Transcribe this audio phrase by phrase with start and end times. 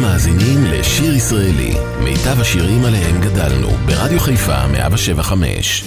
[0.00, 1.74] אתם מאזינים לשיר ישראלי,
[2.04, 5.84] מיטב השירים עליהם גדלנו, ברדיו חיפה 175.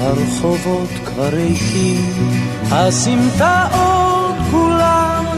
[0.00, 2.12] הרחובות כבר ריקים,
[2.70, 4.07] הסמטאות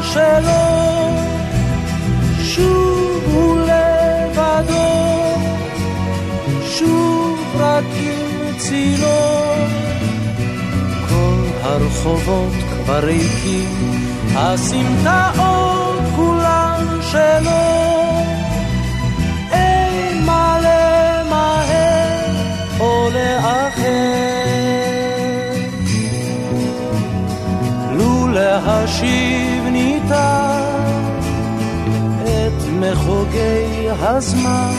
[0.03, 1.11] שלו,
[2.43, 4.91] שוב הוא לבדו,
[6.65, 9.21] שוב רק עם צילו.
[11.09, 17.61] כל הרחובות כבר ריקים, הסמטאות כולן שלו.
[19.53, 20.51] אין מה
[30.11, 30.75] ניתן
[32.25, 34.73] את מחוגי הזמן.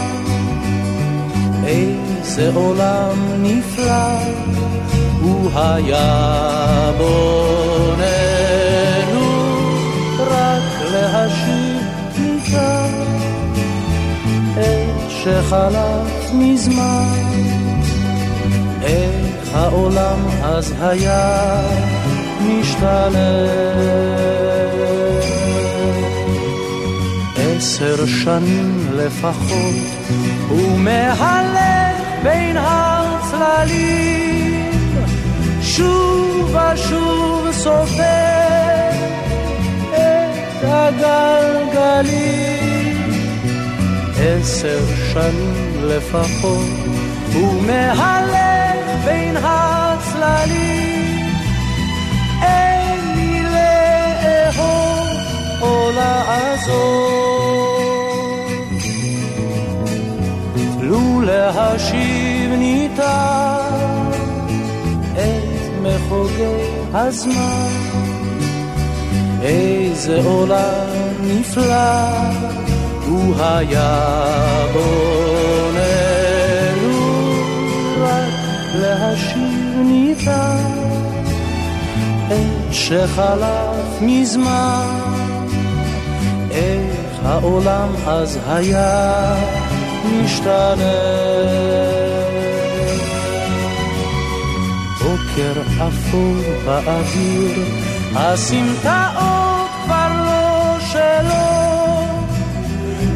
[1.65, 4.17] איזה עולם נפלא
[5.21, 8.01] הוא היה בוננו,
[10.19, 11.81] רק להשיב
[12.19, 12.93] ניתן
[14.57, 17.13] את שחלף מזמן.
[18.83, 21.61] איך העולם אז היה
[22.41, 24.30] משתנה.
[27.71, 29.75] עשר שנים לפחות,
[30.49, 33.91] הוא מהלך בין הצללים,
[35.61, 38.89] שוב ושוב סופר
[39.89, 42.11] את הגלגלים.
[44.17, 44.79] עשר
[45.13, 46.69] שנים לפחות,
[47.33, 50.81] הוא מהלך בין הצללים.
[55.61, 57.10] או לעזור.
[61.71, 64.11] להשיב ניתן
[65.13, 67.67] את מחוגי הזמן,
[69.41, 70.87] איזה עולם
[71.21, 72.01] נפלא
[73.07, 74.09] הוא היה
[74.73, 76.11] בוננו,
[77.97, 78.33] רק
[78.75, 80.81] להשיב ניתן
[82.27, 84.99] את שחלף מזמן.
[86.51, 89.35] איך העולם אז היה
[90.05, 91.20] משתנה.
[95.31, 97.65] בוקר אפור באוויר,
[98.15, 102.05] הסמטאות כבר לא שלו.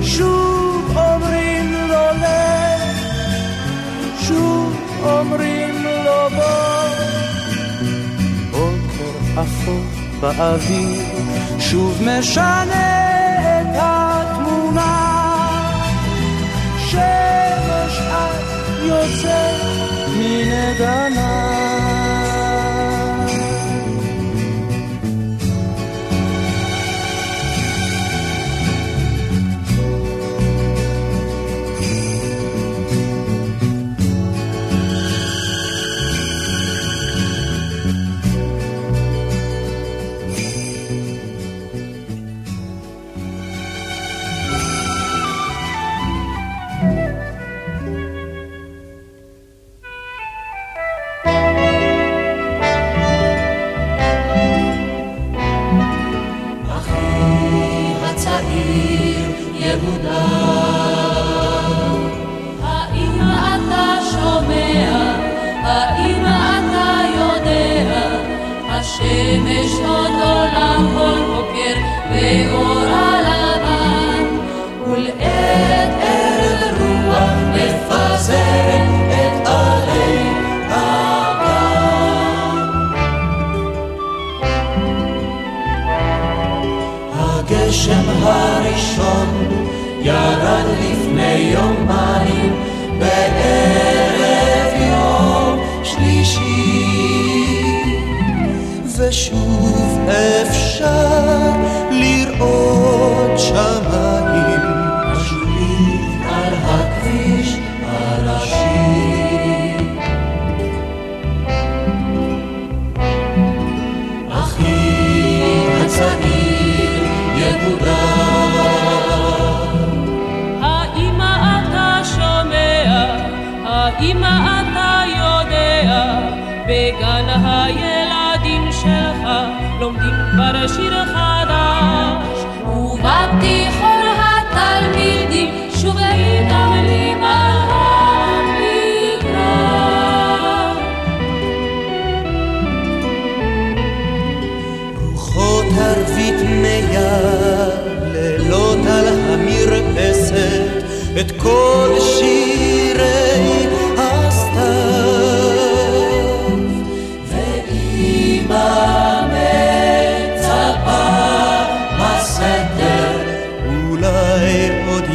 [0.03, 2.81] שוב אומרים לו לך,
[4.27, 6.89] שוב אומרים לו בוא.
[8.51, 9.85] בוקר אפור
[10.19, 11.01] באוויר,
[11.59, 13.05] שוב משנה
[16.77, 18.39] שמש את
[18.83, 19.61] יוצאת
[20.17, 21.74] מן עדנה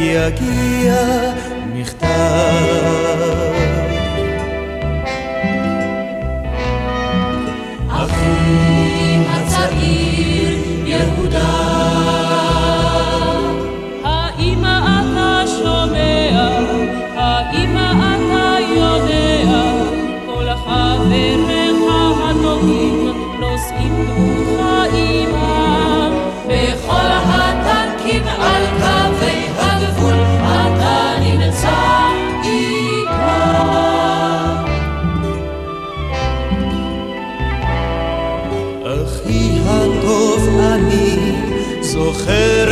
[0.00, 0.94] יגיע
[1.74, 2.06] מכתב.
[11.36, 11.79] זוכר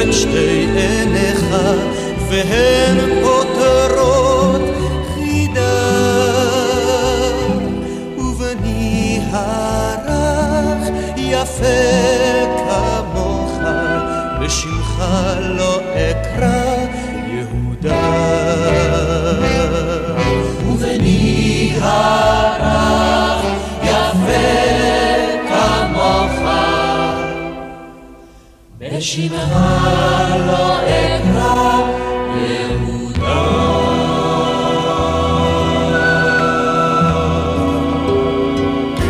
[0.09, 1.45] את שתי עיניך
[2.29, 3.38] והן פותרות
[29.09, 29.57] בשמך
[30.47, 31.81] לא אקרא
[32.35, 33.39] יהודה.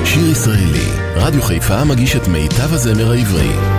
[0.06, 3.79] שיר ישראלי, רדיו חיפה מגיש את מיטב הזמר העברי.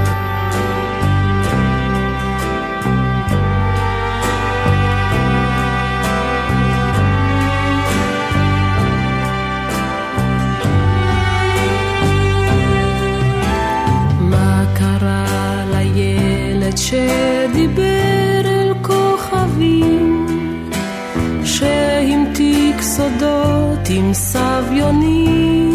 [24.12, 25.70] סביונים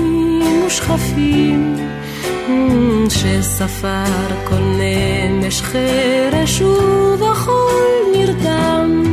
[0.68, 1.76] ושכפים,
[3.10, 5.62] שספר כל נמש
[6.62, 7.84] ובחול
[8.16, 9.04] נרדם.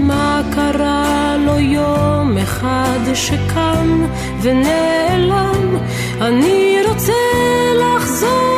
[0.00, 4.04] מה קרה לו יום אחד שקם
[4.42, 5.76] ונעלם?
[6.20, 7.12] אני רוצה
[7.80, 8.55] לחזור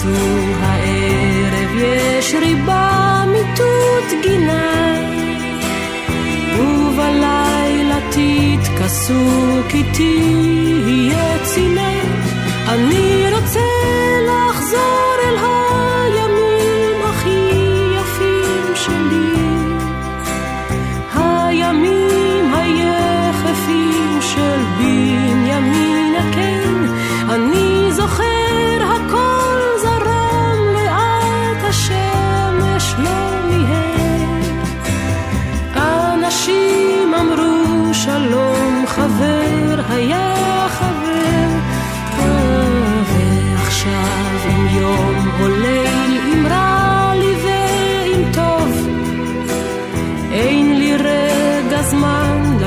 [0.00, 4.94] תיכנסו הערב יש ריבה מיטוט גינה.
[6.58, 11.92] ובלילה תתכסו כי תהיה צינה
[12.68, 13.19] אני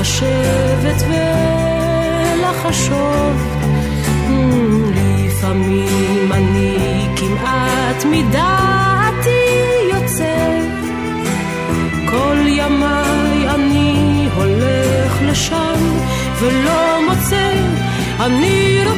[0.04, 1.02] לשבת
[2.38, 3.34] ולחשוב.
[4.94, 9.44] לפעמים אני כמעט מדעתי
[9.92, 10.60] יוצא.
[12.10, 15.80] כל ימיי אני הולך לשם
[16.40, 17.52] ולא מוצא.
[18.20, 18.93] אני רוצה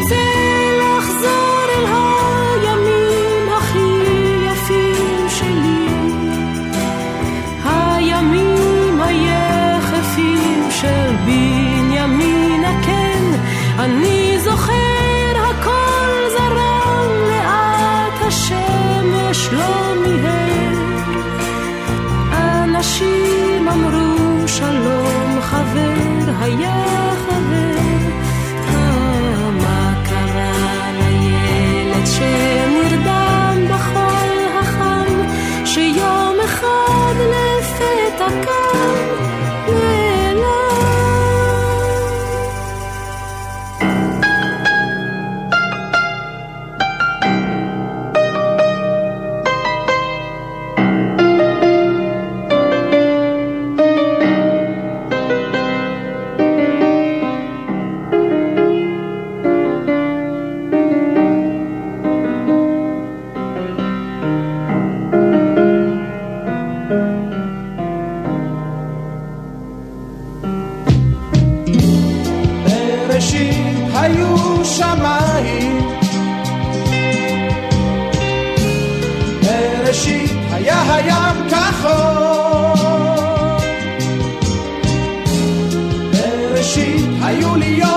[87.40, 87.95] 有理由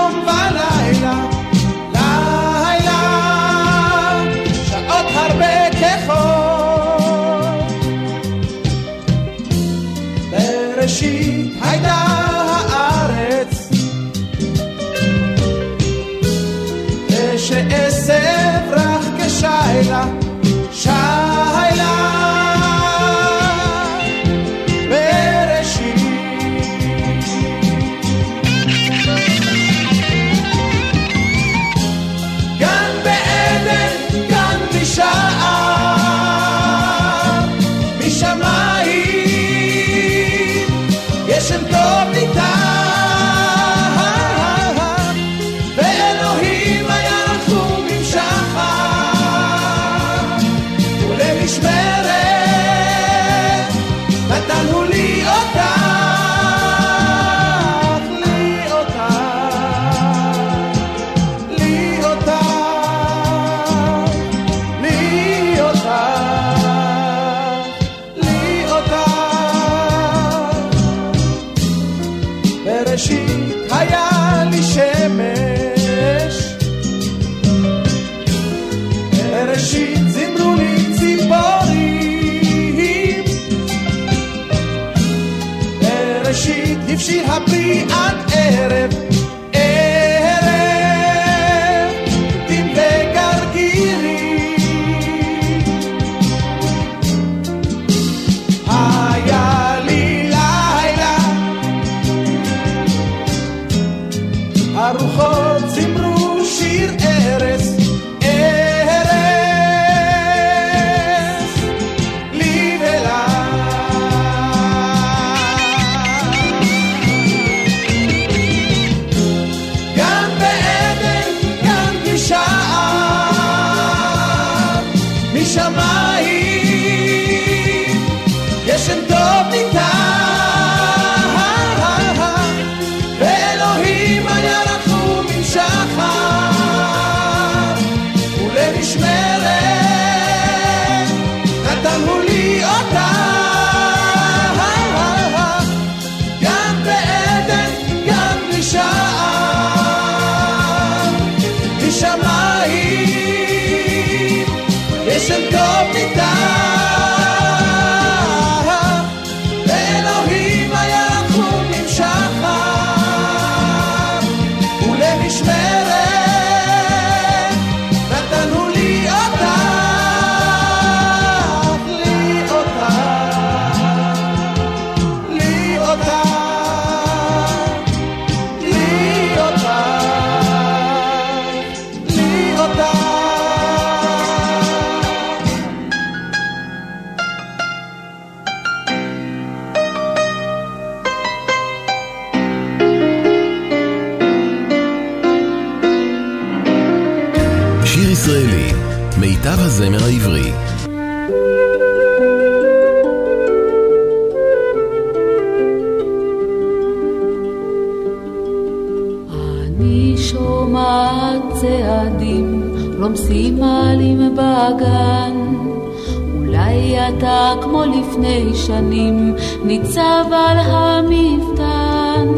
[219.00, 222.28] העננים ניצב על המפתן.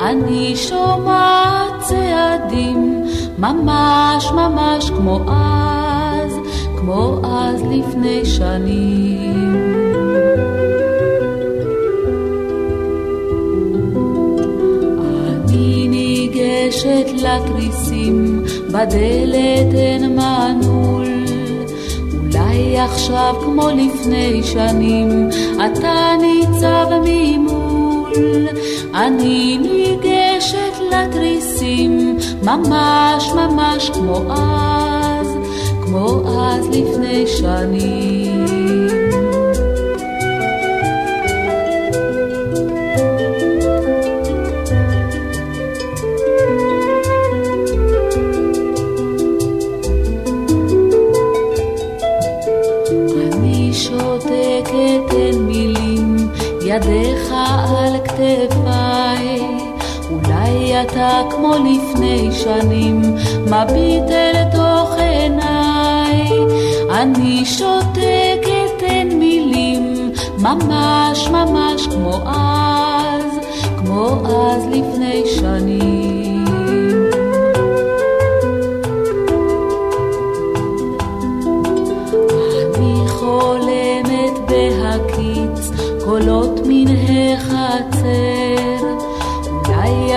[0.00, 3.02] אני שומעת צעדים
[3.38, 6.32] ממש ממש כמו אז
[6.76, 9.50] כמו אז לפני שנים.
[15.28, 18.42] אני ניגשת לתריסים
[18.72, 20.79] בדלת אין מנוע
[22.78, 28.48] עכשיו כמו לפני שנים, אתה ניצב ממול.
[28.94, 35.36] אני ניגשת לתריסים, ממש ממש כמו אז,
[35.84, 38.29] כמו אז לפני שנים.
[61.00, 63.02] אתה כמו לפני שנים,
[63.46, 66.30] מביט אל תוך עיניי.
[66.90, 73.38] אני שותקת אין מילים, ממש ממש כמו אז,
[73.76, 76.09] כמו אז לפני שנים.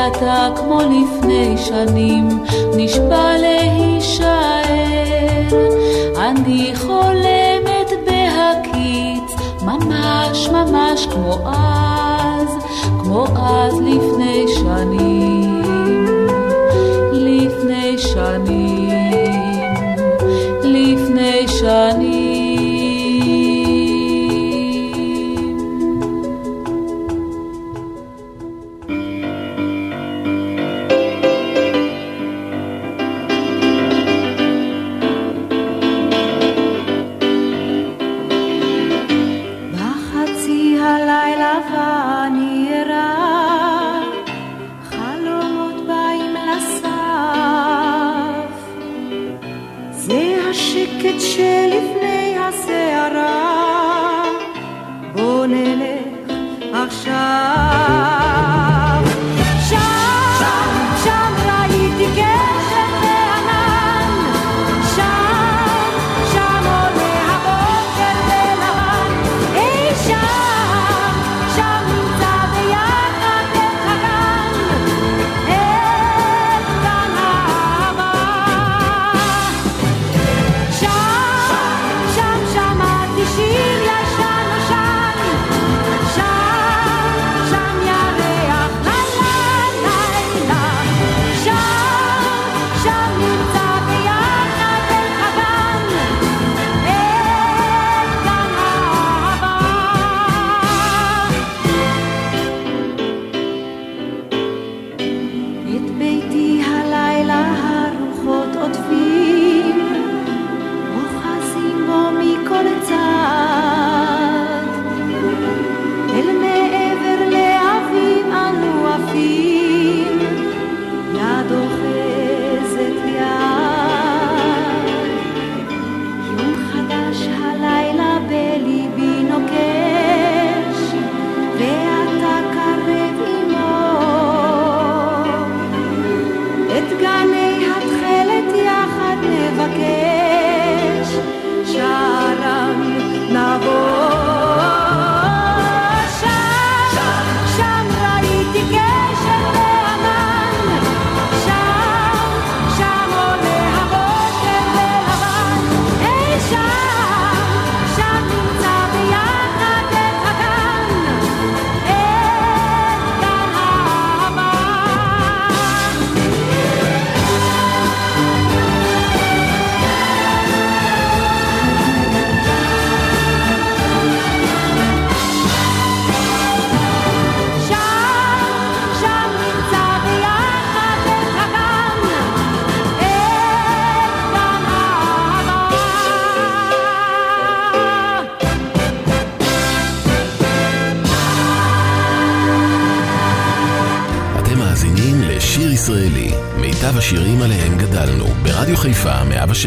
[0.07, 2.27] אתה כמו לפני שנים
[2.75, 4.33] נשבע להישאר.
[6.19, 12.49] אני חולמת בהקיץ ממש ממש כמו אז
[13.03, 15.12] כמו אז לפני שנים.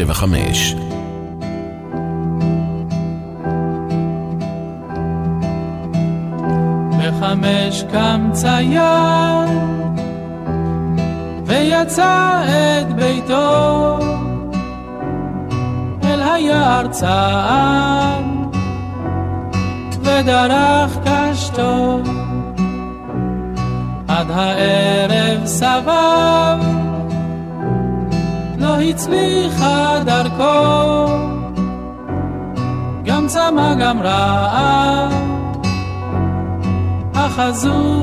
[0.05, 0.36] 1-800-891-775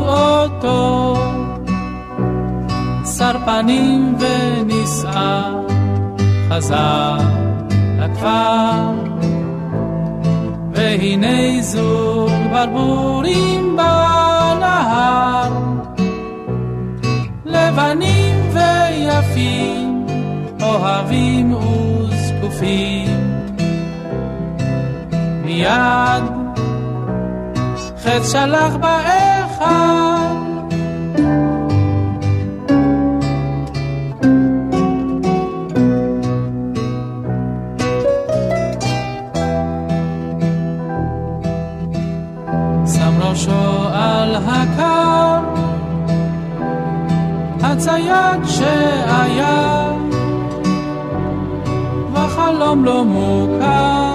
[0.03, 1.15] אותו,
[3.19, 5.53] שר פנים ונישאה,
[6.49, 7.17] חזר
[7.99, 9.15] לכפר.
[10.75, 15.53] והנה זוג ברבורים בנהר,
[17.45, 20.07] לבנים ויפים,
[20.63, 23.09] אוהבים וזקופים.
[25.45, 26.25] מיד
[28.03, 30.35] חץ שלח בעת באחד.
[42.87, 45.41] שם ראשו על הקר,
[47.63, 49.93] הצייד שהיה,
[52.15, 54.15] וחלום לא מוכר.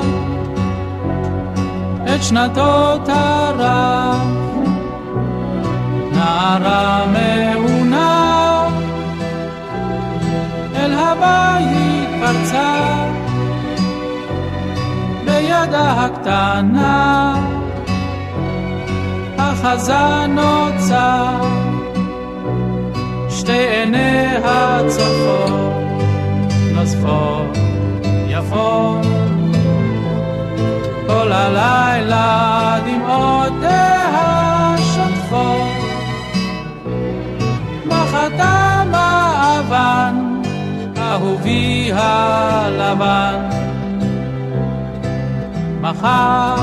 [2.30, 4.29] שנתו טרח.
[6.30, 8.68] נערה מעונה
[10.76, 13.06] אל הבית פרצה.
[15.26, 17.36] בידה הקטנה.
[19.38, 21.42] אחזה נוצר
[23.30, 25.74] שתי עיניה צופות.
[26.74, 27.58] נוזפות.
[28.28, 29.06] יפות.
[31.08, 35.69] כל הלילה דמעותיה שוטפות
[38.10, 40.41] מחתה מאבן
[40.98, 43.50] אהובי הלבן.
[45.82, 46.56] מחר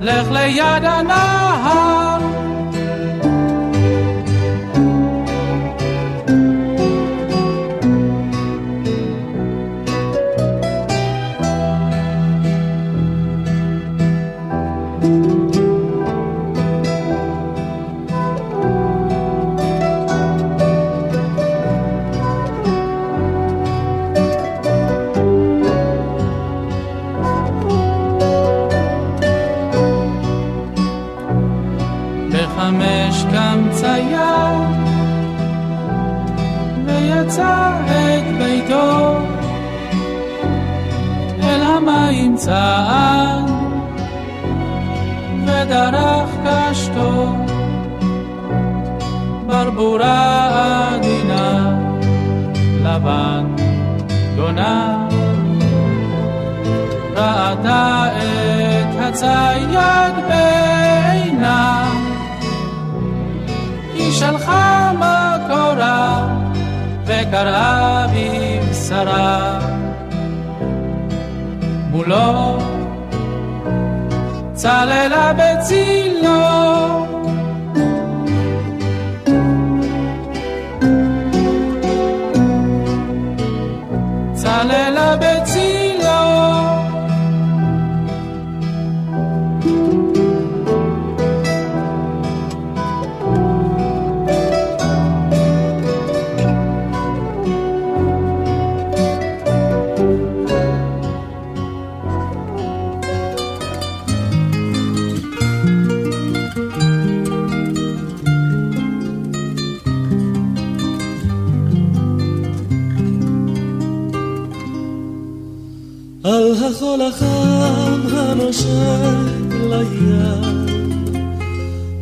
[0.00, 2.05] לך ליד הנהר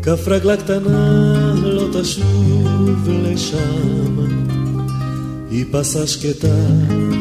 [0.05, 4.17] כף רגלה קטנה לא תשוב לשם.
[5.51, 6.57] היא פסה שקטה,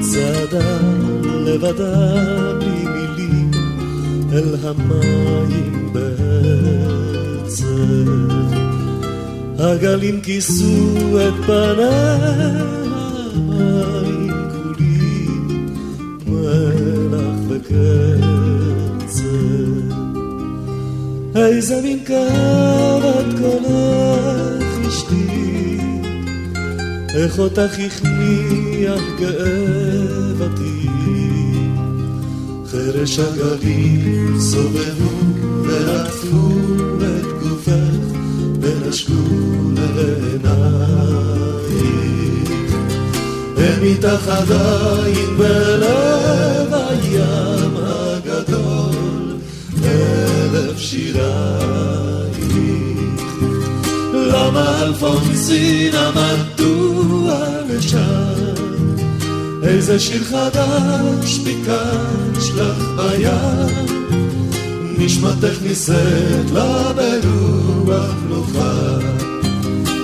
[0.02, 0.80] צעדה
[1.46, 2.13] לבדה
[2.60, 3.46] בלי
[4.34, 7.63] אל המים בעצב.
[9.60, 12.17] הגלים כיסו את פניה,
[13.36, 15.67] המים כולים
[16.28, 18.53] מלח וקצב.
[21.36, 25.78] איזה מין כאבת קולך אשתי,
[27.15, 30.88] איך אותך הכניח גאוותי.
[32.74, 35.10] חרש הגלים סובבו
[35.63, 36.50] ועטפו
[37.02, 38.17] את גופך
[38.62, 39.13] ונשקו
[39.76, 40.43] לעינייך.
[43.58, 47.62] הם איתך עדיין בלב הים
[50.84, 52.54] שירייך.
[54.13, 58.54] למה אלפונסינה מדוע לשם?
[59.63, 63.88] איזה שיר חדש ביקש לך בים,
[64.98, 68.98] נשמתך נישאת לה ברוח מלוכה.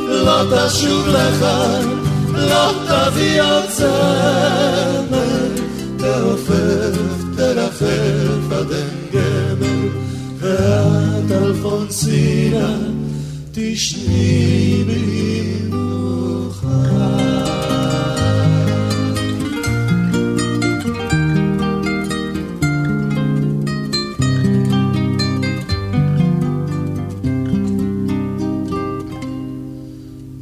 [0.08, 1.88] לא תשוב לכאן,
[2.34, 5.48] לא תביא עוד צמר,
[5.98, 7.00] תעופף,
[7.36, 8.99] תרחף עד
[10.50, 12.78] ואת אלפונסינה
[13.52, 16.68] תשני במנוחה.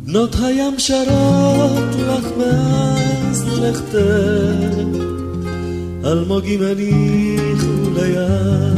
[0.05, 3.97] בנות הים שרות לך מאז לכתך,
[6.05, 8.76] אלמוגים הניחו ליד.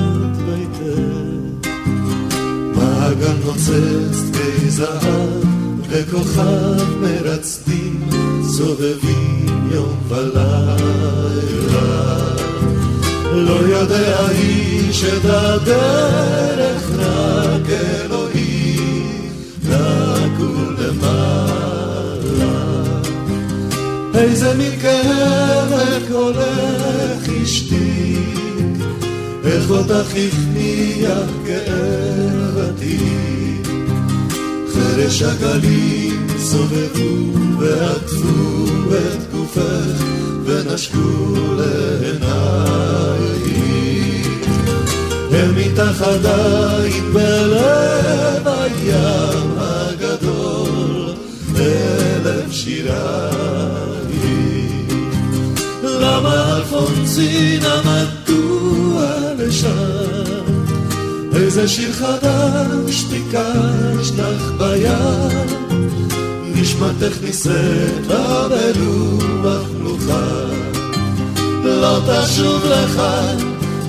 [3.20, 5.44] מעגל נוצץ די זהב
[5.90, 8.10] וכוכב מרצדים
[8.44, 10.76] סובבים יום ולילה.
[13.32, 19.32] לא יודע איש את הדרך רק אלוהים
[19.70, 21.40] רק ולמעלה
[24.16, 25.74] איזה מין כאב
[26.12, 28.20] קולך השתיק
[29.46, 31.10] איך אותך הכניע
[31.46, 32.09] כאב
[32.90, 33.68] עתיק
[34.74, 40.04] חרש הגלים סובבו ועטפו את גופך
[40.46, 42.30] ונשקו לעינייך
[45.34, 51.14] אל מתחתייך בלב הים הגדול,
[51.56, 53.70] אלף שירייך.
[55.84, 58.19] למה אלפונסינה מדוע
[61.50, 65.48] איזה שיר חדש ביקש לך בים,
[66.56, 70.46] נשמתך נישאת ברוח מלוכה.
[71.64, 73.38] לא תשוב לכאן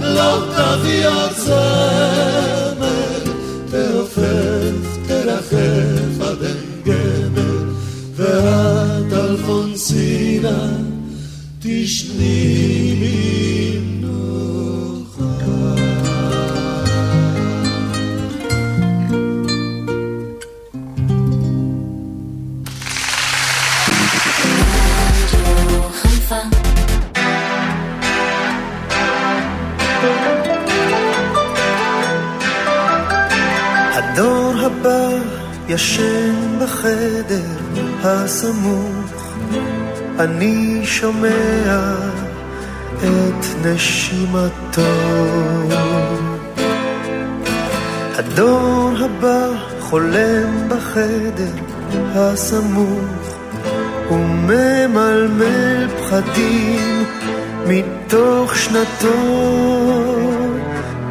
[0.00, 3.32] לא תביא עוד זמר,
[3.70, 7.64] תעופף, תרחף עד אין גמר,
[8.16, 10.68] ואת אלפונסינה
[11.58, 13.49] תשני מנוחה.
[35.70, 39.34] ישן בחדר הסמוך,
[40.18, 41.94] אני שומע
[42.98, 44.82] את נשימתו.
[48.18, 49.48] הדור הבא
[49.80, 51.54] חולם בחדר
[52.14, 53.36] הסמוך,
[54.10, 57.04] וממלמל פחדים
[57.66, 59.14] מתוך שנתו.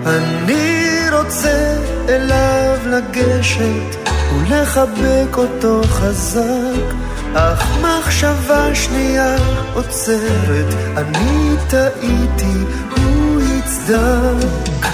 [0.06, 1.78] אני רוצה
[2.10, 6.94] אליו לגשת ולחבק אותו חזק,
[7.36, 9.36] אך מחשבה שנייה
[9.74, 12.58] עוצרת, אני טעיתי,
[12.96, 14.88] הוא יצדק.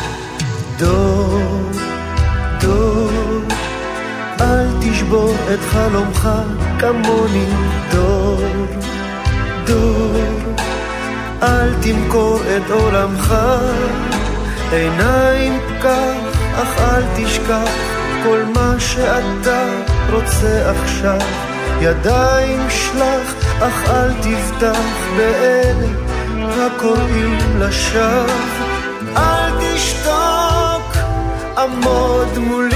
[0.78, 1.72] דור,
[2.62, 3.41] דור,
[4.41, 6.30] אל תשבור את חלומך
[6.80, 7.46] כמוני,
[7.91, 8.41] דור,
[9.65, 10.35] דור,
[11.45, 13.36] אל תמכור את עולמך,
[14.71, 17.69] עיניים כך, אך אל תשכח
[18.23, 19.63] כל מה שאתה
[20.12, 21.19] רוצה עכשיו.
[21.81, 24.79] ידיים שלח, אך אל תבטח
[25.17, 25.88] באלה
[26.38, 28.27] הקוראים לשווא.
[29.17, 30.95] אל תשתוק,
[31.58, 32.75] עמוד מולי.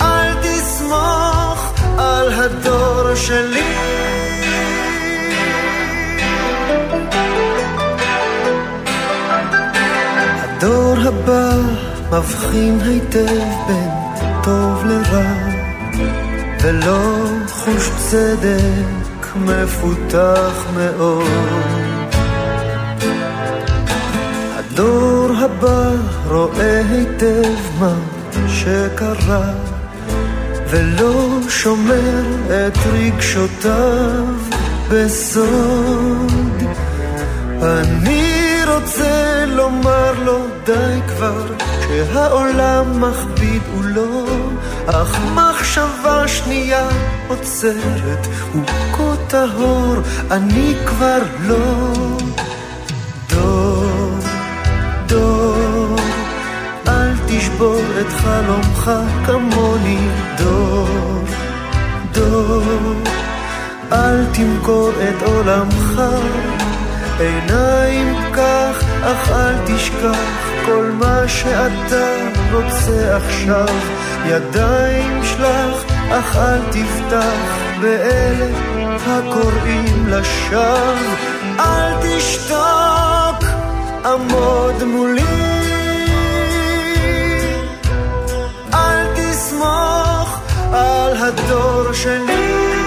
[0.00, 3.89] אל תסמוך על הדור שלי.
[11.02, 11.50] הבא
[12.10, 13.90] מבחין היטב בין
[14.42, 15.32] טוב לרע,
[16.62, 21.26] ולא חוש צדק מפותח מאוד.
[24.52, 25.90] הדור הבא
[26.28, 27.94] רואה היטב מה
[28.48, 29.52] שקרה,
[30.70, 34.24] ולא שומר את רגשותיו
[34.90, 36.32] בסוד.
[37.62, 38.29] אני
[38.74, 41.46] רוצה לומר לו די כבר,
[41.88, 44.26] שהעולם מכביד הוא לא,
[44.86, 46.88] אך מחשבה שנייה
[47.28, 49.94] עוצרת, הוא כה טהור,
[50.30, 51.92] אני כבר לא.
[53.28, 54.18] דור,
[55.06, 55.96] דור,
[56.88, 58.90] אל תשבור את חלומך
[59.26, 61.24] כמוני, דור,
[62.12, 62.62] דור,
[63.92, 66.00] אל תמכור את עולמך.
[67.20, 72.16] עיניים כך, אך אל תשכח כל מה שאתה
[72.52, 73.76] רוצה עכשיו.
[74.26, 78.46] ידיים שלח, אך אל תפתח באלה
[79.06, 80.94] הקוראים לשווא.
[81.58, 83.44] אל תשתוק,
[84.04, 85.22] עמוד מולי.
[88.74, 90.40] אל תסמוך
[90.72, 92.79] על הדור שלי.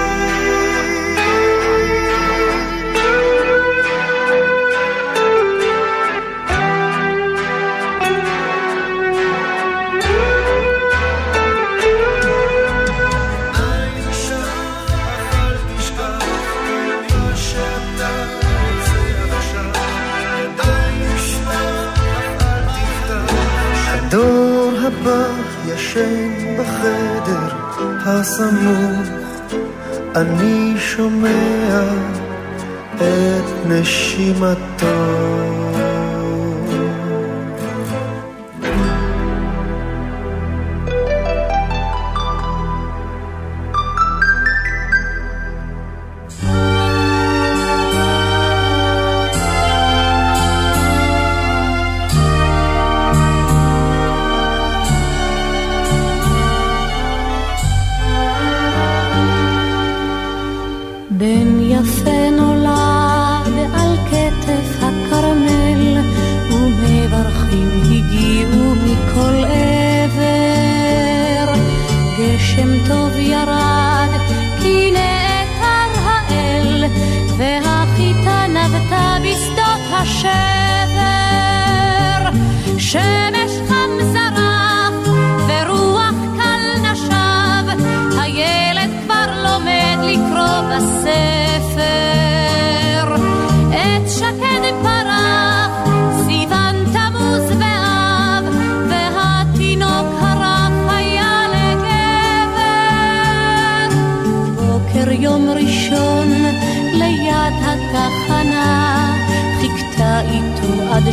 [25.03, 25.27] הבא
[25.65, 27.47] ישן בחדר
[28.05, 29.09] הסמוך,
[30.15, 31.83] אני שומע
[32.95, 35.42] את נשימתו.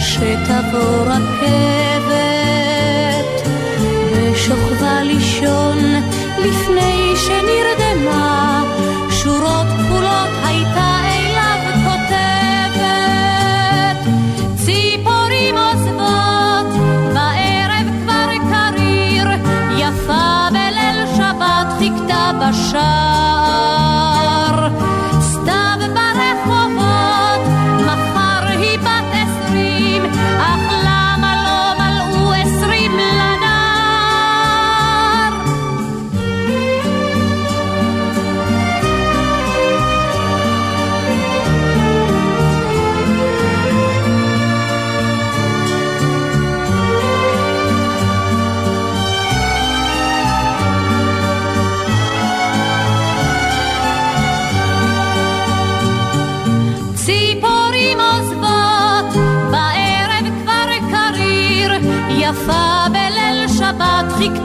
[0.01, 2.09] עד שתבוא רכבת,
[4.13, 5.79] ושוכבה לישון
[6.39, 7.70] לפני שנרדמה,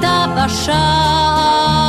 [0.05, 1.85] חיכתה בשער.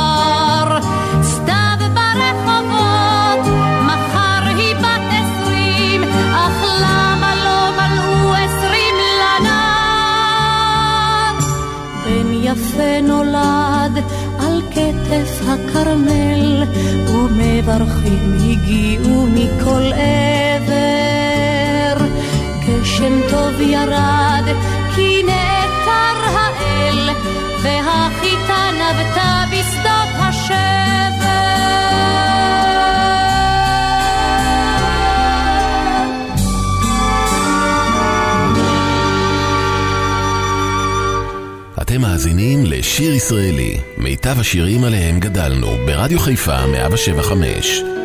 [1.23, 3.43] סתיו ברחובות,
[3.85, 6.03] מחר היא בת עשרים,
[6.33, 10.15] אך למה לא מלאו עשרים לנער?
[12.05, 13.95] בן יפה נולד
[14.39, 16.63] על כתף הכרמל,
[17.07, 20.77] ומברכים הגיעו מכל עבר.
[22.67, 24.45] גשם טוב ירד,
[24.97, 25.21] כי
[25.85, 27.09] האל,
[27.63, 30.57] והחיטה נבטה בשדות השבר.
[41.81, 47.96] אתם מאזינים לשיר ישראלי, מיטב השירים עליהם גדלנו, ברדיו חיפה 175.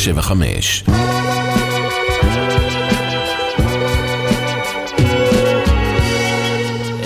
[0.00, 0.84] 175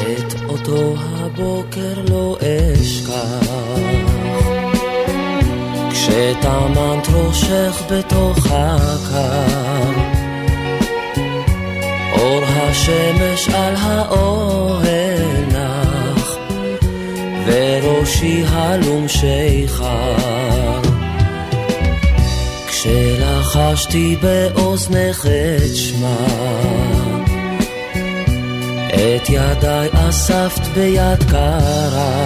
[0.03, 3.49] את אותו הבוקר לא אשכח
[5.91, 9.93] כשטמנת ראשך בתוך הקר
[12.13, 16.37] אור השמש על האוהל נח,
[17.47, 20.64] וראשי הלום שיכר.
[23.55, 26.17] כשלחשתי באוזנך את שמה,
[28.89, 32.19] את ידיי אספת ביד קרה,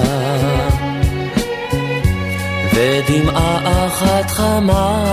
[2.75, 5.05] ודמעה אחת חמה.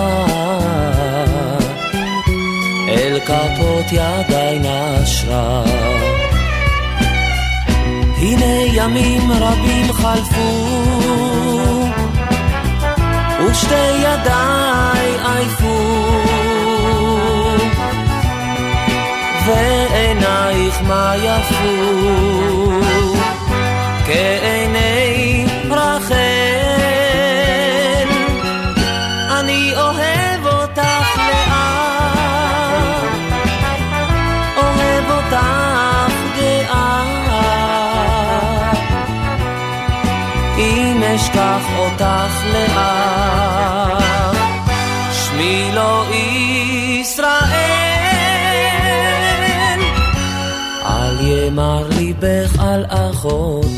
[2.89, 5.63] אל כפות ידיי נשרה.
[8.18, 10.66] הנה ימים רבים חלפו,
[13.56, 15.82] ושתי ידיי עייפו,
[19.45, 21.76] ועינייך מה יפו,
[52.26, 53.76] ליבך על אחותך.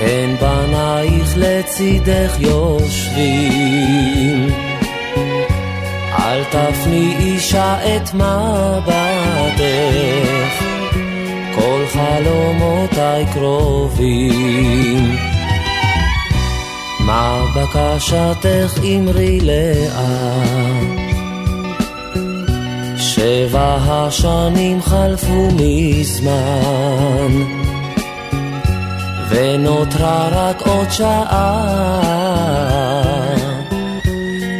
[0.00, 3.68] הן בנייך לצידך יושבים.
[6.18, 9.58] אל תפני אישה את מבטך.
[11.54, 15.16] כל חלומותיי קרובים.
[17.00, 20.97] מה בקשתך אמרי לאט?
[23.18, 27.32] שבע השנים חלפו מזמן,
[29.28, 31.68] ונותרה רק עוד שעה,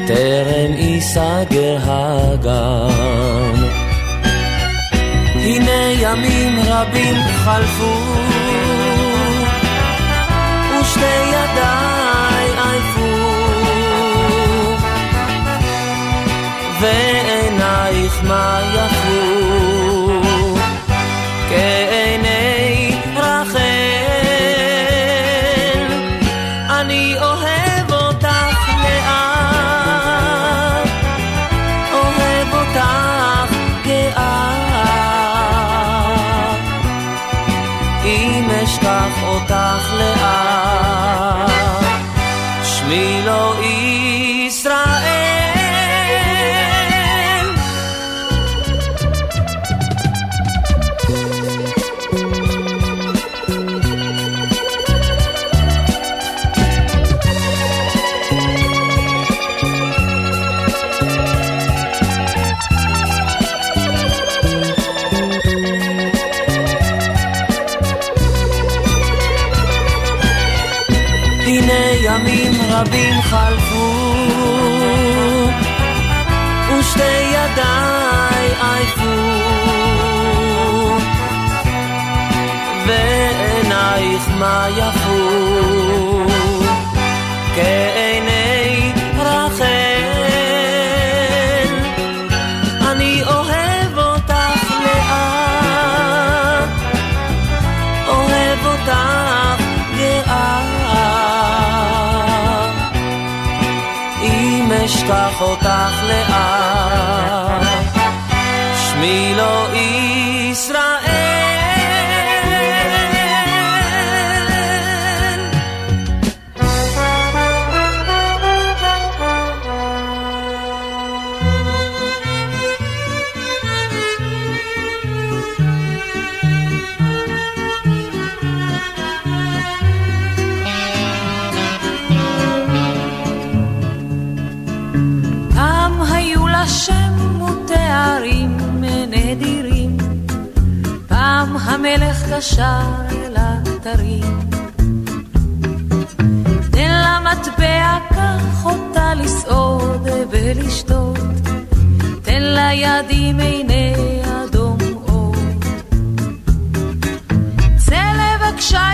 [0.07, 3.69] טרם ייסגר הגן.
[5.35, 8.28] הנה ימים רבים חלפו,
[18.25, 18.98] ועינייך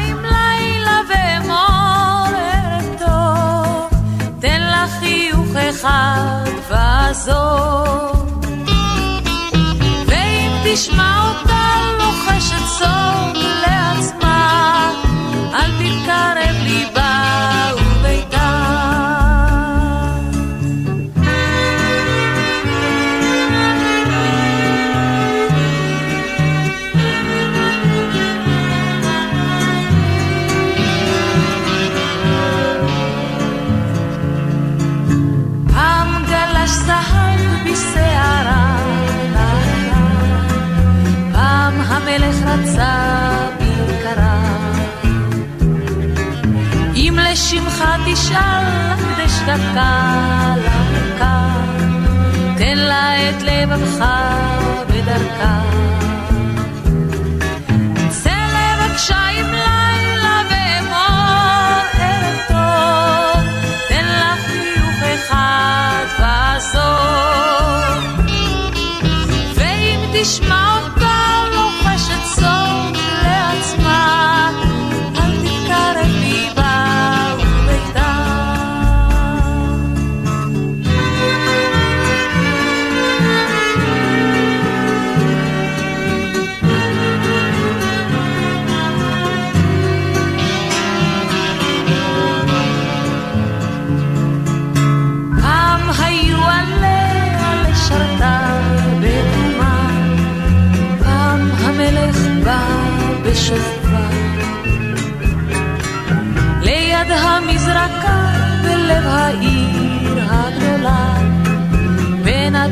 [0.08, 4.00] עם לילה ואמור ערב טוב,
[4.40, 8.44] תן לה חיוך אחד ועזוב.
[10.06, 11.64] ואם תשמע אותה
[11.98, 14.92] לוחשת סוד לעצמה,
[15.54, 16.53] אל תתקרב
[48.34, 51.48] משל לחדש דרכה לדרכה,
[52.58, 54.04] תן לה את לבבך
[54.88, 55.73] בדרכה.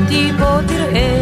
[0.02, 1.21] אותי בוא תראה.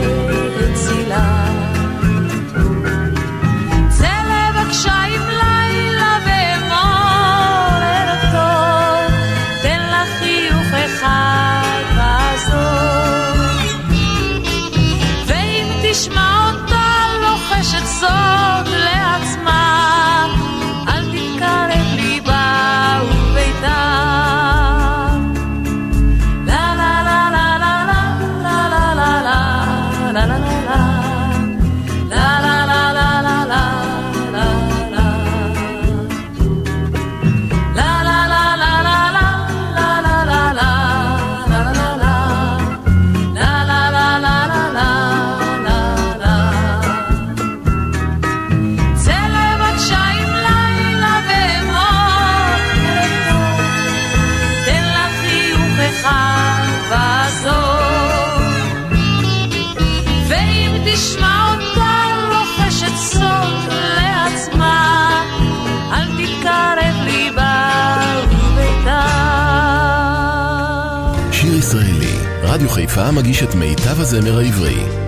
[72.91, 75.00] חיפה מגיש את מיטב הזמר העברי.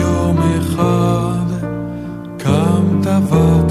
[0.00, 1.46] יום אחד
[2.38, 3.61] קמת ו...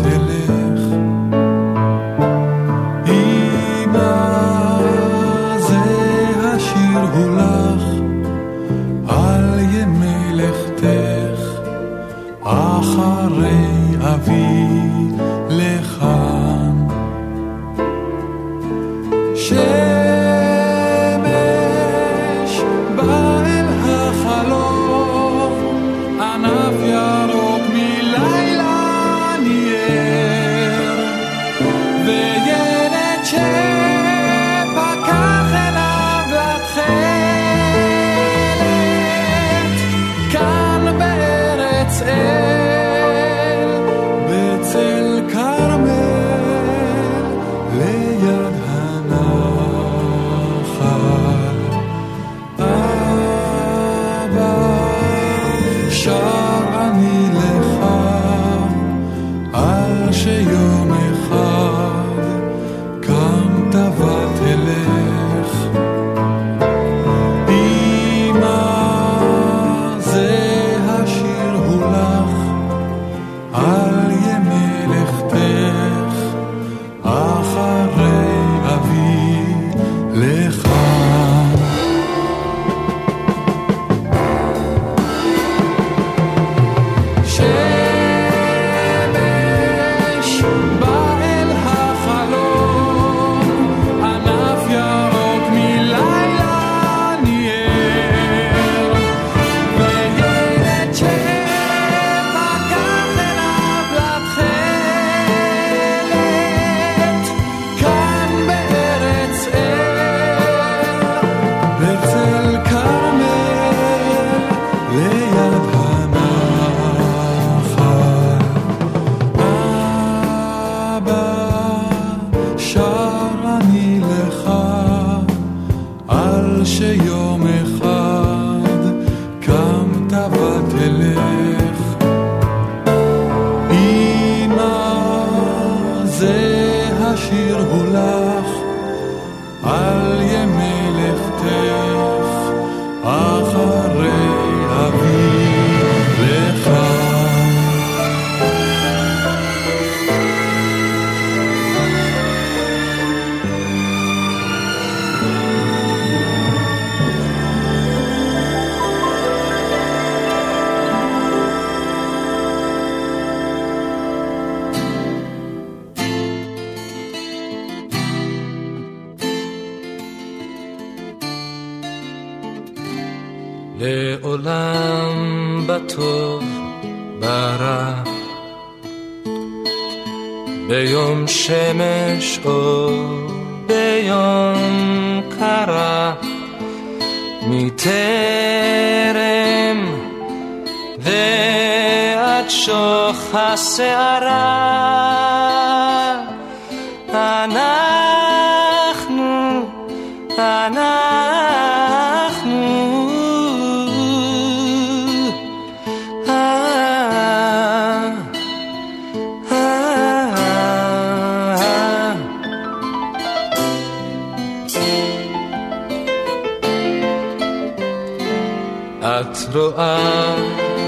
[219.03, 220.35] את רואה,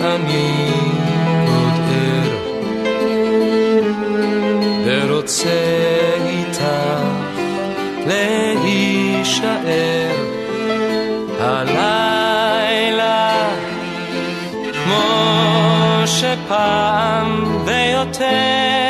[0.02, 0.72] אני
[1.48, 2.32] עוד ער,
[4.86, 5.50] ורוצה
[6.26, 6.64] איתך
[8.08, 9.54] להישאר
[11.40, 13.32] הלילה,
[14.74, 15.04] כמו
[16.06, 18.83] שפעם ויותר.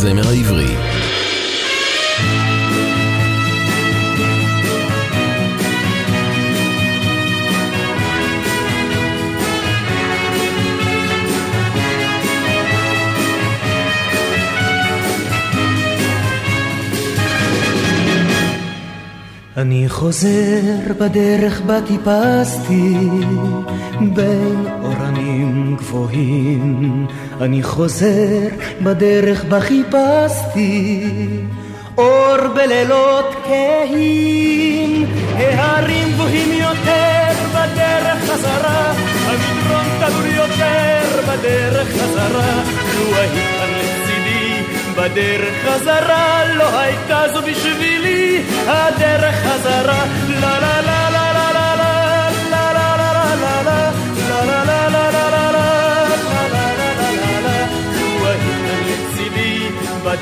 [0.00, 0.76] הזמר העברי.
[19.56, 22.94] אני חוזר בדרך בה טיפסתי
[24.14, 27.06] בין אורנים גבוהים
[27.40, 28.48] אני חוזר
[28.82, 31.04] בדרך בה חיפשתי
[31.98, 38.92] אור בלילות כהים ההרים גבוהים יותר בדרך חזרה
[39.26, 42.62] המדרון תלול יותר בדרך חזרה.
[42.98, 43.88] לו היית כאן
[44.96, 50.04] בדרך חזרה לא הייתה זו בשבילי הדרך חזרה.
[50.40, 50.77] לה לה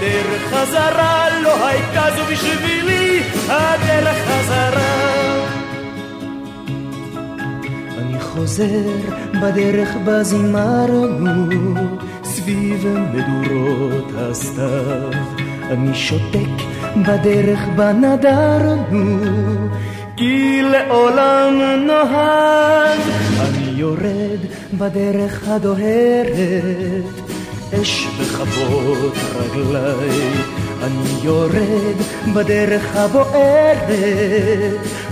[0.07, 5.47] בדרך חזרה לא הייתה זו בשבילי הדרך חזרה.
[7.99, 8.91] אני חוזר
[9.43, 11.75] בדרך בה זימרנו
[12.25, 15.11] סביב מדורות הסתיו.
[15.71, 16.65] אני שותק
[16.97, 19.25] בדרך בה נדרנו
[20.17, 21.55] כי לעולם
[21.87, 23.01] נוהג.
[23.41, 24.41] אני יורד
[24.79, 27.26] בדרך הדוהרת
[27.73, 30.33] אש בכבות רגליי,
[30.83, 31.97] אני יורד
[32.35, 33.89] בדרך הבוערת,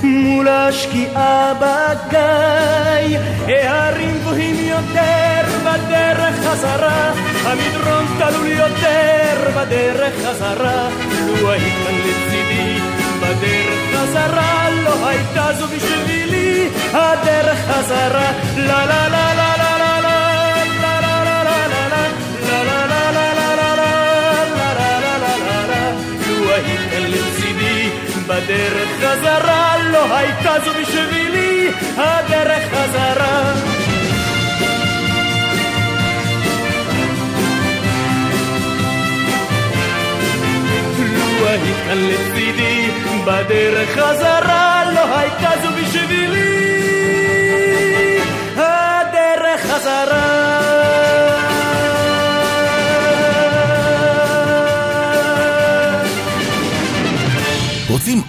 [0.03, 7.13] מול השקיעה בגיא, הערים גבוהים יותר בדרך חזרה,
[7.45, 10.89] המדרון תלול יותר בדרך חזרה,
[11.41, 12.79] לו היית כאן לצידי
[13.21, 19.64] בדרך חזרה, לא הייתה זו בשבילי הדרך חזרה, לה לה לה לה לה
[28.27, 33.53] בדרך חזרה לא הייתה זו בשבילי הדרך חזרה.
[41.09, 42.91] לו היית לצידי
[43.27, 46.54] בדרך חזרה לא הייתה זו בשבילי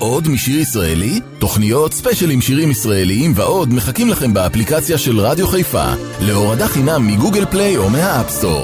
[0.06, 1.20] עוד משיר ישראלי?
[1.40, 7.46] תוכניות, ספיישלים שירים ישראליים ועוד מחכים לכם באפליקציה של רדיו חיפה להורדה חינם מ Google
[7.46, 8.64] Play או מה App Store.